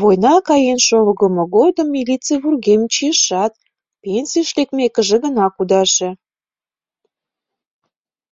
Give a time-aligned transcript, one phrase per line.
[0.00, 3.52] Война каен шогымо годым милиций вургемым чийышат,
[4.02, 6.10] пенсийыш лекмекыже гына кудаше.